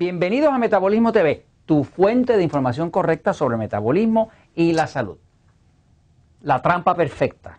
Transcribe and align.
Bienvenidos 0.00 0.50
a 0.50 0.56
Metabolismo 0.56 1.12
TV, 1.12 1.44
tu 1.66 1.84
fuente 1.84 2.38
de 2.38 2.42
información 2.42 2.88
correcta 2.88 3.34
sobre 3.34 3.58
metabolismo 3.58 4.30
y 4.54 4.72
la 4.72 4.86
salud. 4.86 5.18
La 6.40 6.62
trampa 6.62 6.94
perfecta. 6.94 7.58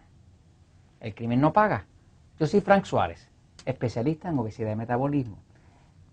El 1.00 1.14
crimen 1.14 1.40
no 1.40 1.54
paga. 1.54 1.86
Yo 2.40 2.48
soy 2.48 2.62
Frank 2.62 2.86
Suárez, 2.86 3.30
especialista 3.64 4.30
en 4.30 4.40
obesidad 4.40 4.72
y 4.72 4.76
metabolismo. 4.76 5.38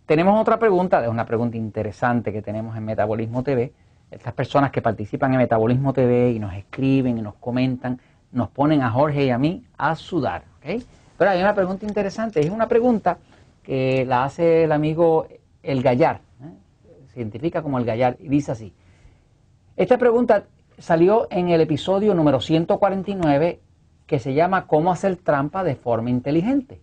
Tenemos 0.04 0.38
otra 0.38 0.58
pregunta, 0.58 1.02
es 1.02 1.08
una 1.08 1.24
pregunta 1.24 1.56
interesante 1.56 2.30
que 2.30 2.42
tenemos 2.42 2.76
en 2.76 2.84
Metabolismo 2.84 3.42
TV. 3.42 3.72
Estas 4.10 4.34
personas 4.34 4.70
que 4.70 4.82
participan 4.82 5.32
en 5.32 5.38
Metabolismo 5.38 5.94
TV 5.94 6.32
y 6.32 6.38
nos 6.38 6.52
escriben 6.52 7.16
y 7.16 7.22
nos 7.22 7.36
comentan, 7.36 8.02
nos 8.32 8.50
ponen 8.50 8.82
a 8.82 8.90
Jorge 8.90 9.24
y 9.24 9.30
a 9.30 9.38
mí 9.38 9.64
a 9.78 9.96
sudar. 9.96 10.42
Pero 10.62 11.30
hay 11.30 11.40
una 11.40 11.54
pregunta 11.54 11.86
interesante, 11.86 12.40
es 12.40 12.50
una 12.50 12.68
pregunta 12.68 13.16
que 13.62 14.04
la 14.06 14.24
hace 14.24 14.64
el 14.64 14.72
amigo 14.72 15.26
el 15.62 15.82
Gallar, 15.82 16.20
¿eh? 16.42 16.52
se 17.12 17.20
identifica 17.20 17.62
como 17.62 17.78
el 17.78 17.84
Gallar, 17.84 18.16
y 18.20 18.28
dice 18.28 18.52
así. 18.52 18.72
Esta 19.76 19.98
pregunta 19.98 20.44
salió 20.78 21.28
en 21.30 21.48
el 21.48 21.60
episodio 21.60 22.14
número 22.14 22.40
149 22.40 23.60
que 24.06 24.18
se 24.18 24.34
llama 24.34 24.66
¿Cómo 24.66 24.90
hacer 24.90 25.16
trampa 25.16 25.62
de 25.64 25.76
forma 25.76 26.10
inteligente? 26.10 26.80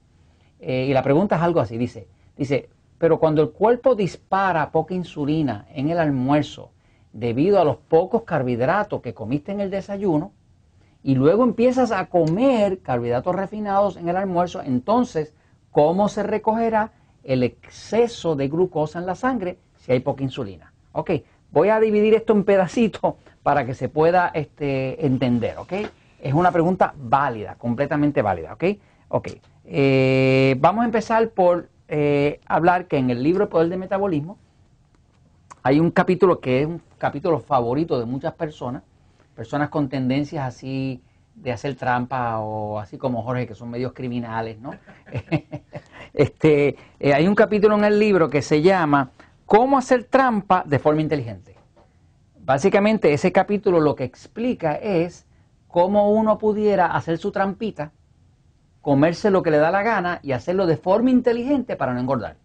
Eh, 0.59 0.85
y 0.89 0.93
la 0.93 1.03
pregunta 1.03 1.35
es 1.35 1.41
algo 1.41 1.59
así, 1.59 1.77
dice, 1.77 2.07
dice, 2.37 2.69
pero 2.97 3.19
cuando 3.19 3.41
el 3.41 3.51
cuerpo 3.51 3.95
dispara 3.95 4.71
poca 4.71 4.93
insulina 4.93 5.67
en 5.73 5.89
el 5.89 5.99
almuerzo 5.99 6.71
debido 7.11 7.59
a 7.59 7.65
los 7.65 7.77
pocos 7.77 8.23
carbohidratos 8.23 9.01
que 9.01 9.13
comiste 9.13 9.51
en 9.51 9.61
el 9.61 9.69
desayuno, 9.69 10.33
y 11.05 11.13
luego 11.13 11.43
empiezas 11.43 11.91
a 11.91 12.07
comer 12.07 12.79
carbohidratos 12.79 13.35
refinados 13.35 13.95
en 13.95 14.09
el 14.09 14.17
almuerzo, 14.17 14.63
entonces, 14.63 15.35
¿cómo 15.69 16.09
se 16.09 16.23
recogerá 16.23 16.93
el 17.25 17.43
exceso 17.43 18.35
de 18.35 18.47
glucosa 18.47 18.99
en 18.99 19.05
la 19.05 19.15
sangre 19.15 19.57
si 19.77 19.91
hay 19.91 19.99
poca 19.99 20.23
insulina. 20.23 20.71
Ok, 20.93 21.11
voy 21.51 21.69
a 21.69 21.79
dividir 21.79 22.13
esto 22.13 22.33
en 22.33 22.43
pedacitos 22.43 23.15
para 23.43 23.65
que 23.65 23.73
se 23.73 23.89
pueda 23.89 24.31
este, 24.33 25.05
entender, 25.05 25.57
ok. 25.57 25.73
Es 26.21 26.33
una 26.33 26.51
pregunta 26.51 26.93
válida, 26.97 27.55
completamente 27.55 28.21
válida, 28.21 28.53
ok. 28.53 28.63
Ok, 29.09 29.29
eh, 29.65 30.55
vamos 30.59 30.83
a 30.83 30.85
empezar 30.85 31.29
por 31.29 31.69
eh, 31.87 32.39
hablar 32.47 32.87
que 32.87 32.97
en 32.97 33.09
el 33.09 33.21
libro 33.21 33.49
Poder 33.49 33.69
de 33.69 33.77
Metabolismo 33.77 34.37
hay 35.61 35.79
un 35.79 35.91
capítulo 35.91 36.39
que 36.39 36.61
es 36.61 36.67
un 36.67 36.81
capítulo 36.97 37.39
favorito 37.39 37.99
de 37.99 38.05
muchas 38.05 38.33
personas, 38.33 38.83
personas 39.35 39.69
con 39.69 39.89
tendencias 39.89 40.45
así 40.45 41.01
de 41.35 41.51
hacer 41.51 41.75
trampa 41.75 42.39
o 42.39 42.79
así 42.79 42.97
como 42.97 43.23
Jorge, 43.23 43.45
que 43.45 43.55
son 43.55 43.69
medios 43.69 43.93
criminales, 43.93 44.59
¿no? 44.59 44.71
este, 46.15 46.75
eh, 46.99 47.13
hay 47.13 47.27
un 47.27 47.35
capítulo 47.35 47.75
en 47.75 47.83
el 47.83 47.99
libro 47.99 48.29
que 48.29 48.41
se 48.41 48.61
llama 48.61 49.11
¿Cómo 49.45 49.77
hacer 49.77 50.05
trampa 50.05 50.63
de 50.65 50.79
forma 50.79 51.01
inteligente? 51.01 51.55
Básicamente 52.39 53.13
ese 53.13 53.31
capítulo 53.31 53.79
lo 53.79 53.95
que 53.95 54.03
explica 54.03 54.75
es 54.75 55.25
cómo 55.67 56.11
uno 56.11 56.37
pudiera 56.37 56.87
hacer 56.87 57.17
su 57.17 57.31
trampita, 57.31 57.91
comerse 58.81 59.29
lo 59.29 59.43
que 59.43 59.51
le 59.51 59.57
da 59.57 59.71
la 59.71 59.83
gana 59.83 60.19
y 60.23 60.31
hacerlo 60.31 60.65
de 60.65 60.77
forma 60.77 61.09
inteligente 61.11 61.75
para 61.75 61.93
no 61.93 61.99
engordar. 61.99 62.37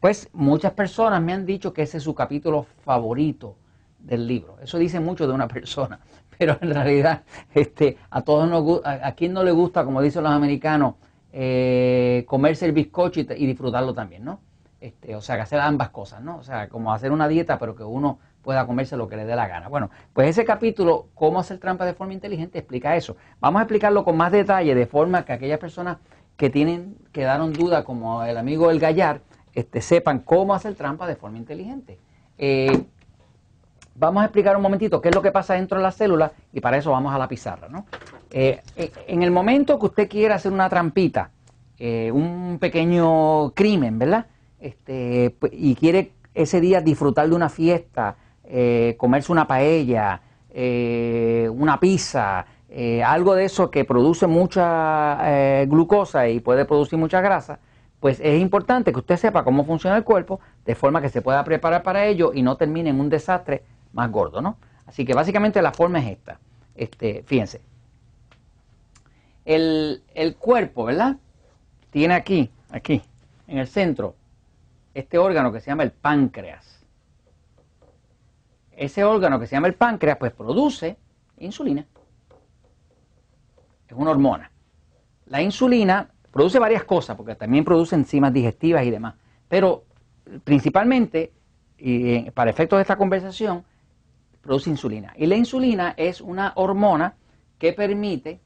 Pues 0.00 0.28
muchas 0.32 0.72
personas 0.72 1.22
me 1.22 1.32
han 1.32 1.46
dicho 1.46 1.72
que 1.72 1.82
ese 1.82 1.98
es 1.98 2.02
su 2.02 2.14
capítulo 2.14 2.66
favorito 2.84 3.56
del 3.98 4.26
libro. 4.26 4.58
Eso 4.62 4.78
dice 4.78 5.00
mucho 5.00 5.26
de 5.26 5.32
una 5.32 5.48
persona 5.48 5.98
pero 6.38 6.58
en 6.60 6.74
realidad 6.74 7.22
este, 7.54 7.96
a 8.10 8.22
todos 8.22 8.48
nos 8.48 8.84
a, 8.84 9.08
a 9.08 9.12
quien 9.14 9.32
no 9.32 9.42
le 9.42 9.52
gusta, 9.52 9.84
como 9.84 10.02
dicen 10.02 10.22
los 10.22 10.32
americanos, 10.32 10.94
eh, 11.38 12.24
comerse 12.26 12.64
el 12.64 12.72
bizcocho 12.72 13.20
y, 13.20 13.24
disfrutarlo 13.24 13.92
también, 13.92 14.24
¿no? 14.24 14.40
Este, 14.80 15.14
o 15.14 15.20
sea, 15.20 15.36
que 15.36 15.42
hacer 15.42 15.60
ambas 15.60 15.90
cosas, 15.90 16.22
¿no? 16.22 16.38
O 16.38 16.42
sea, 16.42 16.70
como 16.70 16.94
hacer 16.94 17.12
una 17.12 17.28
dieta, 17.28 17.58
pero 17.58 17.76
que 17.76 17.82
uno 17.82 18.18
pueda 18.40 18.66
comerse 18.66 18.96
lo 18.96 19.06
que 19.06 19.16
le 19.16 19.26
dé 19.26 19.36
la 19.36 19.46
gana. 19.46 19.68
Bueno, 19.68 19.90
pues 20.14 20.30
ese 20.30 20.46
capítulo, 20.46 21.08
cómo 21.14 21.38
hacer 21.38 21.58
trampa 21.58 21.84
de 21.84 21.92
forma 21.92 22.14
inteligente, 22.14 22.58
explica 22.58 22.96
eso. 22.96 23.18
Vamos 23.38 23.60
a 23.60 23.64
explicarlo 23.64 24.02
con 24.02 24.16
más 24.16 24.32
detalle, 24.32 24.74
de 24.74 24.86
forma 24.86 25.26
que 25.26 25.34
aquellas 25.34 25.58
personas 25.58 25.98
que 26.38 26.48
tienen, 26.48 26.96
que 27.12 27.24
daron 27.24 27.52
duda, 27.52 27.84
como 27.84 28.22
el 28.22 28.38
amigo 28.38 28.70
El 28.70 28.80
Gallar, 28.80 29.20
este, 29.52 29.82
sepan 29.82 30.20
cómo 30.20 30.54
hacer 30.54 30.74
trampa 30.74 31.06
de 31.06 31.16
forma 31.16 31.36
inteligente. 31.36 31.98
Eh, 32.38 32.82
vamos 33.94 34.22
a 34.22 34.24
explicar 34.24 34.56
un 34.56 34.62
momentito 34.62 35.02
qué 35.02 35.10
es 35.10 35.14
lo 35.14 35.20
que 35.20 35.32
pasa 35.32 35.52
dentro 35.52 35.76
de 35.76 35.82
la 35.82 35.92
célula 35.92 36.32
y 36.54 36.62
para 36.62 36.78
eso 36.78 36.92
vamos 36.92 37.14
a 37.14 37.18
la 37.18 37.28
pizarra. 37.28 37.68
¿no? 37.68 37.84
Eh, 38.30 38.60
eh, 38.76 38.92
en 39.06 39.22
el 39.22 39.30
momento 39.30 39.78
que 39.78 39.86
usted 39.86 40.08
quiera 40.08 40.36
hacer 40.36 40.52
una 40.52 40.68
trampita, 40.68 41.30
eh, 41.78 42.10
un 42.12 42.58
pequeño 42.60 43.50
crimen, 43.50 43.98
¿verdad? 43.98 44.26
Este, 44.58 45.34
pues, 45.38 45.52
y 45.54 45.74
quiere 45.74 46.12
ese 46.34 46.60
día 46.60 46.80
disfrutar 46.80 47.28
de 47.28 47.34
una 47.34 47.48
fiesta, 47.48 48.16
comerse 48.96 49.32
una 49.32 49.48
paella, 49.48 50.20
una 51.50 51.80
pizza, 51.80 52.46
algo 53.04 53.34
de 53.34 53.44
eso 53.44 53.70
que 53.70 53.84
produce 53.84 54.26
mucha 54.26 55.64
glucosa 55.64 56.28
y 56.28 56.40
puede 56.40 56.64
producir 56.64 56.98
mucha 56.98 57.20
grasa, 57.20 57.58
pues 57.98 58.20
es 58.20 58.40
importante 58.40 58.92
que 58.92 58.98
usted 58.98 59.16
sepa 59.16 59.42
cómo 59.42 59.64
funciona 59.64 59.96
el 59.96 60.04
cuerpo 60.04 60.40
de 60.64 60.74
forma 60.74 61.00
que 61.00 61.08
se 61.08 61.22
pueda 61.22 61.42
preparar 61.42 61.82
para 61.82 62.04
ello 62.04 62.32
y 62.34 62.42
no 62.42 62.56
termine 62.56 62.90
en 62.90 63.00
un 63.00 63.08
desastre 63.08 63.64
más 63.92 64.10
gordo, 64.12 64.40
¿no? 64.40 64.58
Así 64.86 65.04
que 65.04 65.14
básicamente 65.14 65.60
la 65.62 65.72
forma 65.72 65.98
es 66.00 66.12
esta. 66.12 66.38
Este, 66.74 67.24
fíjense. 67.26 67.62
El, 69.46 70.02
el 70.14 70.36
cuerpo, 70.36 70.84
¿verdad? 70.84 71.16
Tiene 71.90 72.14
aquí, 72.14 72.50
aquí, 72.70 73.00
en 73.46 73.56
el 73.56 73.66
centro, 73.66 74.14
este 74.92 75.16
órgano 75.16 75.52
que 75.52 75.60
se 75.60 75.70
llama 75.70 75.84
el 75.84 75.92
páncreas. 75.92 76.84
Ese 78.72 79.04
órgano 79.04 79.40
que 79.40 79.46
se 79.46 79.56
llama 79.56 79.68
el 79.68 79.74
páncreas, 79.74 80.18
pues 80.18 80.32
produce 80.32 80.98
insulina. 81.38 81.86
Es 83.88 83.96
una 83.96 84.10
hormona. 84.10 84.50
La 85.26 85.40
insulina 85.40 86.10
produce 86.30 86.58
varias 86.58 86.84
cosas, 86.84 87.16
porque 87.16 87.34
también 87.34 87.64
produce 87.64 87.94
enzimas 87.94 88.32
digestivas 88.32 88.84
y 88.84 88.90
demás. 88.90 89.14
Pero 89.48 89.84
principalmente, 90.44 91.32
y 91.78 92.30
para 92.32 92.50
efectos 92.50 92.78
de 92.78 92.82
esta 92.82 92.96
conversación, 92.96 93.64
produce 94.40 94.70
insulina. 94.70 95.14
Y 95.16 95.26
la 95.26 95.36
insulina 95.36 95.94
es 95.96 96.20
una 96.20 96.52
hormona 96.56 97.14
que 97.58 97.72
permite 97.72 98.40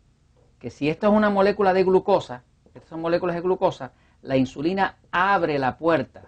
que 0.60 0.71
si 0.71 0.88
esto 0.88 1.09
es 1.09 1.12
una 1.12 1.31
molécula 1.31 1.72
de 1.72 1.82
glucosa, 1.82 2.44
estas 2.75 2.91
son 2.91 3.00
moléculas 3.00 3.34
de 3.34 3.43
glucosa, 3.43 3.93
la 4.22 4.37
insulina 4.37 4.97
abre 5.10 5.59
la 5.59 5.78
puerta 5.78 6.22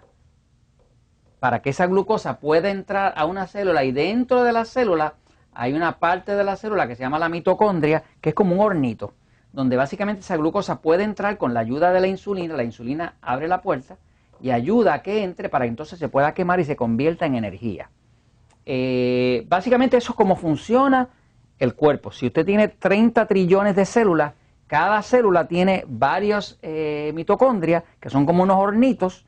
para 1.39 1.61
que 1.61 1.69
esa 1.69 1.87
glucosa 1.87 2.39
pueda 2.39 2.69
entrar 2.69 3.13
a 3.15 3.25
una 3.25 3.47
célula 3.47 3.83
y 3.83 3.91
dentro 3.91 4.43
de 4.43 4.53
la 4.53 4.65
célula 4.65 5.15
hay 5.53 5.73
una 5.73 5.99
parte 5.99 6.35
de 6.35 6.43
la 6.43 6.55
célula 6.55 6.87
que 6.87 6.95
se 6.95 7.03
llama 7.03 7.19
la 7.19 7.29
mitocondria, 7.29 8.03
que 8.21 8.29
es 8.29 8.35
como 8.35 8.55
un 8.55 8.61
hornito, 8.61 9.13
donde 9.51 9.75
básicamente 9.75 10.21
esa 10.21 10.37
glucosa 10.37 10.81
puede 10.81 11.03
entrar 11.03 11.37
con 11.37 11.53
la 11.53 11.59
ayuda 11.59 11.91
de 11.91 12.01
la 12.01 12.07
insulina, 12.07 12.55
la 12.55 12.63
insulina 12.63 13.15
abre 13.21 13.47
la 13.47 13.61
puerta 13.61 13.97
y 14.41 14.49
ayuda 14.49 14.95
a 14.95 15.01
que 15.03 15.23
entre 15.23 15.49
para 15.49 15.65
que 15.65 15.69
entonces 15.69 15.99
se 15.99 16.09
pueda 16.09 16.33
quemar 16.33 16.59
y 16.59 16.65
se 16.65 16.75
convierta 16.75 17.25
en 17.25 17.35
energía. 17.35 17.89
Eh, 18.65 19.45
básicamente 19.47 19.97
eso 19.97 20.13
es 20.13 20.15
como 20.15 20.35
funciona 20.35 21.09
el 21.59 21.75
cuerpo. 21.75 22.11
Si 22.11 22.27
usted 22.27 22.45
tiene 22.45 22.67
30 22.67 23.25
trillones 23.25 23.75
de 23.75 23.85
células, 23.85 24.33
cada 24.67 25.01
célula 25.01 25.47
tiene 25.47 25.85
varios 25.87 26.57
eh, 26.61 27.11
mitocondrias, 27.13 27.83
que 27.99 28.09
son 28.09 28.25
como 28.25 28.43
unos 28.43 28.57
hornitos, 28.57 29.25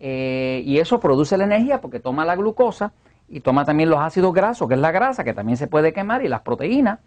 eh, 0.00 0.62
y 0.64 0.78
eso 0.78 1.00
produce 1.00 1.36
la 1.36 1.44
energía 1.44 1.80
porque 1.80 2.00
toma 2.00 2.24
la 2.24 2.36
glucosa 2.36 2.92
y 3.28 3.40
toma 3.40 3.64
también 3.64 3.90
los 3.90 4.00
ácidos 4.00 4.32
grasos, 4.32 4.68
que 4.68 4.74
es 4.74 4.80
la 4.80 4.90
grasa, 4.90 5.24
que 5.24 5.34
también 5.34 5.56
se 5.56 5.66
puede 5.66 5.92
quemar, 5.92 6.24
y 6.24 6.28
las 6.28 6.40
proteínas, 6.40 7.00